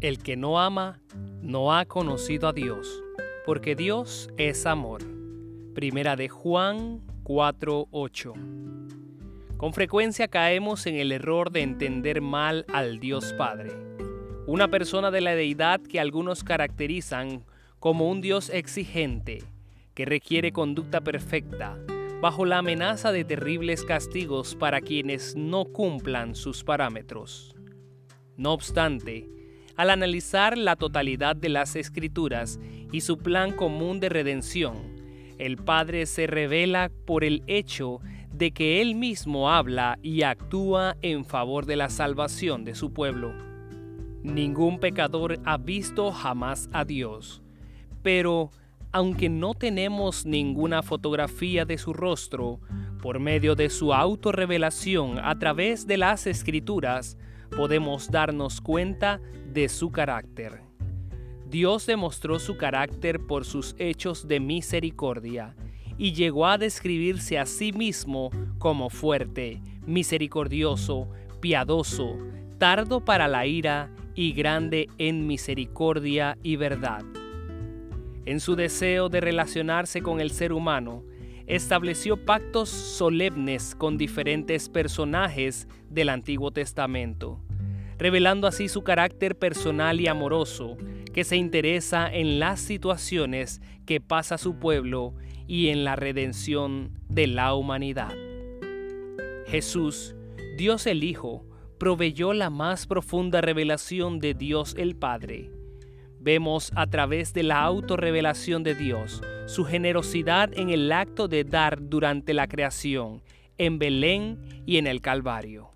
El 0.00 0.16
que 0.22 0.34
no 0.34 0.58
ama 0.58 0.98
no 1.42 1.74
ha 1.74 1.84
conocido 1.84 2.48
a 2.48 2.54
Dios, 2.54 3.02
porque 3.44 3.76
Dios 3.76 4.30
es 4.38 4.64
amor. 4.64 5.02
Primera 5.74 6.16
de 6.16 6.30
Juan 6.30 7.02
4:8. 7.22 8.32
Con 9.58 9.74
frecuencia 9.74 10.28
caemos 10.28 10.86
en 10.86 10.94
el 10.94 11.12
error 11.12 11.52
de 11.52 11.60
entender 11.60 12.22
mal 12.22 12.64
al 12.72 12.98
Dios 12.98 13.34
Padre, 13.34 13.72
una 14.46 14.68
persona 14.68 15.10
de 15.10 15.20
la 15.20 15.34
deidad 15.34 15.82
que 15.82 16.00
algunos 16.00 16.44
caracterizan 16.44 17.44
como 17.78 18.08
un 18.08 18.22
Dios 18.22 18.48
exigente, 18.48 19.44
que 19.92 20.06
requiere 20.06 20.50
conducta 20.50 21.02
perfecta, 21.02 21.78
bajo 22.22 22.46
la 22.46 22.56
amenaza 22.56 23.12
de 23.12 23.24
terribles 23.24 23.84
castigos 23.84 24.54
para 24.54 24.80
quienes 24.80 25.36
no 25.36 25.66
cumplan 25.66 26.34
sus 26.34 26.64
parámetros. 26.64 27.54
No 28.38 28.54
obstante, 28.54 29.28
al 29.80 29.88
analizar 29.88 30.58
la 30.58 30.76
totalidad 30.76 31.34
de 31.36 31.48
las 31.48 31.74
escrituras 31.74 32.60
y 32.92 33.00
su 33.00 33.16
plan 33.16 33.50
común 33.50 33.98
de 33.98 34.10
redención, 34.10 34.76
el 35.38 35.56
Padre 35.56 36.04
se 36.04 36.26
revela 36.26 36.90
por 37.06 37.24
el 37.24 37.42
hecho 37.46 38.00
de 38.30 38.50
que 38.50 38.82
Él 38.82 38.94
mismo 38.94 39.50
habla 39.50 39.98
y 40.02 40.20
actúa 40.20 40.98
en 41.00 41.24
favor 41.24 41.64
de 41.64 41.76
la 41.76 41.88
salvación 41.88 42.62
de 42.62 42.74
su 42.74 42.92
pueblo. 42.92 43.32
Ningún 44.22 44.80
pecador 44.80 45.40
ha 45.46 45.56
visto 45.56 46.12
jamás 46.12 46.68
a 46.74 46.84
Dios, 46.84 47.40
pero 48.02 48.50
aunque 48.92 49.30
no 49.30 49.54
tenemos 49.54 50.26
ninguna 50.26 50.82
fotografía 50.82 51.64
de 51.64 51.78
su 51.78 51.94
rostro, 51.94 52.60
por 53.00 53.18
medio 53.18 53.54
de 53.54 53.70
su 53.70 53.94
autorrevelación 53.94 55.18
a 55.20 55.38
través 55.38 55.86
de 55.86 55.96
las 55.96 56.26
escrituras, 56.26 57.16
podemos 57.56 58.10
darnos 58.10 58.60
cuenta 58.60 59.20
de 59.52 59.68
su 59.68 59.90
carácter. 59.90 60.62
Dios 61.48 61.86
demostró 61.86 62.38
su 62.38 62.56
carácter 62.56 63.26
por 63.26 63.44
sus 63.44 63.74
hechos 63.78 64.28
de 64.28 64.38
misericordia 64.38 65.56
y 65.98 66.12
llegó 66.12 66.46
a 66.46 66.58
describirse 66.58 67.38
a 67.38 67.46
sí 67.46 67.72
mismo 67.72 68.30
como 68.58 68.88
fuerte, 68.88 69.60
misericordioso, 69.84 71.08
piadoso, 71.40 72.16
tardo 72.58 73.04
para 73.04 73.26
la 73.26 73.46
ira 73.46 73.90
y 74.14 74.32
grande 74.32 74.88
en 74.98 75.26
misericordia 75.26 76.38
y 76.42 76.56
verdad. 76.56 77.02
En 78.26 78.38
su 78.38 78.54
deseo 78.54 79.08
de 79.08 79.20
relacionarse 79.20 80.02
con 80.02 80.20
el 80.20 80.30
ser 80.30 80.52
humano, 80.52 81.02
estableció 81.50 82.16
pactos 82.24 82.68
solemnes 82.68 83.74
con 83.74 83.98
diferentes 83.98 84.68
personajes 84.68 85.66
del 85.88 86.08
Antiguo 86.08 86.52
Testamento, 86.52 87.40
revelando 87.98 88.46
así 88.46 88.68
su 88.68 88.82
carácter 88.82 89.36
personal 89.36 90.00
y 90.00 90.06
amoroso, 90.06 90.76
que 91.12 91.24
se 91.24 91.36
interesa 91.36 92.08
en 92.12 92.38
las 92.38 92.60
situaciones 92.60 93.60
que 93.84 94.00
pasa 94.00 94.38
su 94.38 94.60
pueblo 94.60 95.14
y 95.48 95.68
en 95.70 95.82
la 95.82 95.96
redención 95.96 96.92
de 97.08 97.26
la 97.26 97.52
humanidad. 97.54 98.14
Jesús, 99.48 100.14
Dios 100.56 100.86
el 100.86 101.02
Hijo, 101.02 101.44
proveyó 101.78 102.32
la 102.32 102.50
más 102.50 102.86
profunda 102.86 103.40
revelación 103.40 104.20
de 104.20 104.34
Dios 104.34 104.76
el 104.78 104.94
Padre 104.94 105.50
Vemos 106.22 106.70
a 106.76 106.86
través 106.86 107.32
de 107.32 107.42
la 107.42 107.62
autorrevelación 107.62 108.62
de 108.62 108.74
Dios 108.74 109.22
su 109.46 109.64
generosidad 109.64 110.52
en 110.52 110.68
el 110.68 110.92
acto 110.92 111.28
de 111.28 111.44
dar 111.44 111.78
durante 111.88 112.34
la 112.34 112.46
creación, 112.46 113.22
en 113.56 113.78
Belén 113.78 114.38
y 114.66 114.76
en 114.76 114.86
el 114.86 115.00
Calvario. 115.00 115.70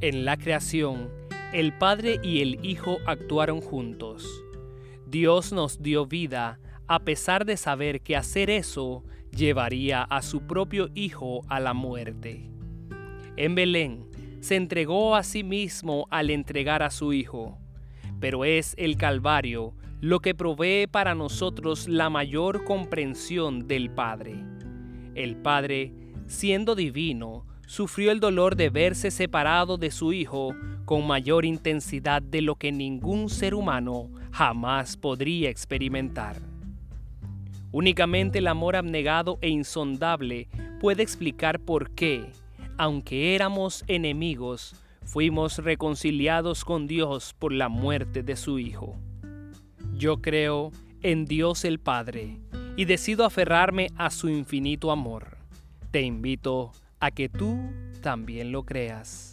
En 0.00 0.24
la 0.24 0.36
creación, 0.36 1.10
el 1.52 1.72
Padre 1.78 2.18
y 2.24 2.42
el 2.42 2.58
Hijo 2.64 2.98
actuaron 3.06 3.60
juntos. 3.60 4.26
Dios 5.06 5.52
nos 5.52 5.80
dio 5.80 6.06
vida 6.06 6.58
a 6.88 6.98
pesar 7.04 7.44
de 7.44 7.56
saber 7.56 8.00
que 8.00 8.16
hacer 8.16 8.50
eso 8.50 9.04
llevaría 9.30 10.02
a 10.02 10.22
su 10.22 10.44
propio 10.48 10.88
Hijo 10.96 11.42
a 11.48 11.60
la 11.60 11.72
muerte. 11.72 12.50
En 13.36 13.54
Belén 13.54 14.08
se 14.40 14.56
entregó 14.56 15.14
a 15.14 15.22
sí 15.22 15.44
mismo 15.44 16.08
al 16.10 16.30
entregar 16.30 16.82
a 16.82 16.90
su 16.90 17.12
Hijo 17.12 17.62
pero 18.22 18.44
es 18.44 18.76
el 18.78 18.96
Calvario 18.96 19.74
lo 20.00 20.20
que 20.20 20.32
provee 20.32 20.86
para 20.86 21.16
nosotros 21.16 21.88
la 21.88 22.08
mayor 22.08 22.62
comprensión 22.62 23.66
del 23.66 23.90
Padre. 23.90 24.36
El 25.16 25.34
Padre, 25.34 25.92
siendo 26.28 26.76
divino, 26.76 27.44
sufrió 27.66 28.12
el 28.12 28.20
dolor 28.20 28.54
de 28.54 28.70
verse 28.70 29.10
separado 29.10 29.76
de 29.76 29.90
su 29.90 30.12
Hijo 30.12 30.54
con 30.84 31.04
mayor 31.04 31.44
intensidad 31.44 32.22
de 32.22 32.42
lo 32.42 32.54
que 32.54 32.70
ningún 32.70 33.28
ser 33.28 33.56
humano 33.56 34.08
jamás 34.30 34.96
podría 34.96 35.50
experimentar. 35.50 36.36
Únicamente 37.72 38.38
el 38.38 38.46
amor 38.46 38.76
abnegado 38.76 39.38
e 39.40 39.48
insondable 39.48 40.48
puede 40.80 41.02
explicar 41.02 41.58
por 41.58 41.90
qué, 41.90 42.30
aunque 42.78 43.34
éramos 43.34 43.82
enemigos, 43.88 44.76
fuimos 45.04 45.58
reconciliados 45.58 46.64
con 46.64 46.86
Dios 46.86 47.34
por 47.38 47.52
la 47.52 47.68
muerte 47.68 48.22
de 48.22 48.36
su 48.36 48.58
Hijo. 48.58 48.96
Yo 49.96 50.22
creo 50.22 50.72
en 51.02 51.24
Dios 51.24 51.64
el 51.64 51.78
Padre 51.78 52.40
y 52.76 52.84
decido 52.84 53.24
aferrarme 53.24 53.88
a 53.96 54.10
su 54.10 54.28
infinito 54.28 54.90
amor. 54.90 55.36
Te 55.90 56.02
invito 56.02 56.72
a 57.00 57.10
que 57.10 57.28
tú 57.28 57.58
también 58.00 58.52
lo 58.52 58.64
creas. 58.64 59.31